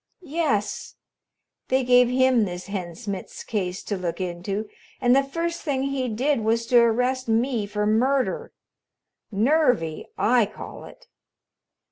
[0.23, 0.95] "Yes.
[1.67, 4.67] They gave him this Hen Smitz case to look into,
[4.99, 8.51] and the first thing he did was to arrest me for murder.
[9.31, 11.05] Nervy, I call it."